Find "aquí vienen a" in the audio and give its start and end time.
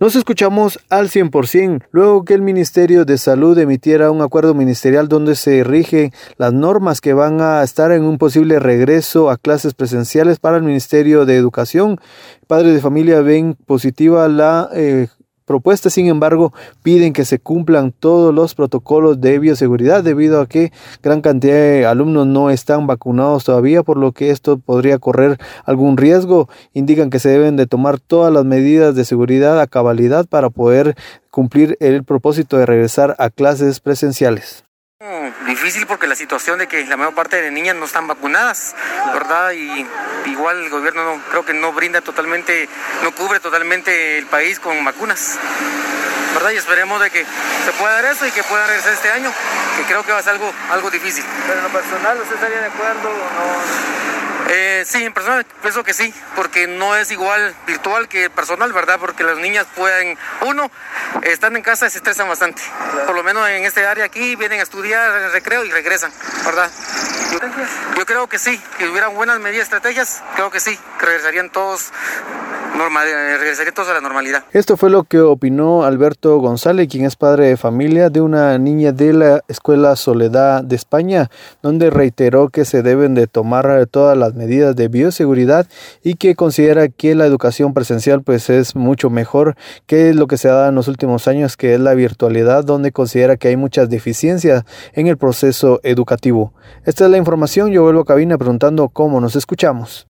64.06-64.62